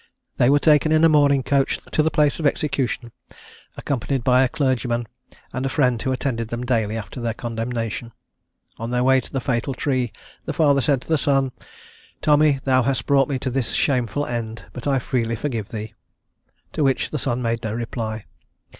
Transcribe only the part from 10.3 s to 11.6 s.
the father said to the son,